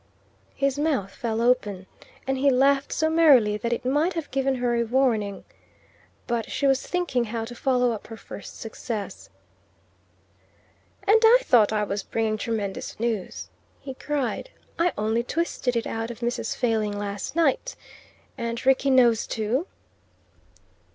[0.55, 1.85] His mouth fell open,
[2.25, 5.43] and he laughed so merrily that it might have given her a warning.
[6.25, 9.29] But she was thinking how to follow up her first success.
[11.03, 14.49] "And I thought I was bringing tremendous news!" he cried.
[14.79, 16.55] "I only twisted it out of Mrs.
[16.55, 17.75] Failing last night.
[18.39, 19.67] And Rickie knows too?"